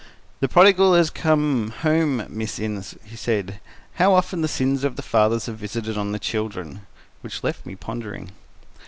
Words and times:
"The 0.39 0.47
prodigal 0.49 0.95
has 0.95 1.11
come 1.11 1.69
home, 1.83 2.25
Miss 2.27 2.57
Innes," 2.57 2.95
he 3.03 3.15
said. 3.15 3.59
"How 3.97 4.15
often 4.15 4.41
the 4.41 4.47
sins 4.47 4.83
of 4.83 4.95
the 4.95 5.03
fathers 5.03 5.47
are 5.47 5.51
visited 5.53 5.95
on 5.95 6.11
the 6.11 6.17
children!" 6.17 6.87
Which 7.21 7.43
left 7.43 7.67
me 7.67 7.75
pondering. 7.75 8.31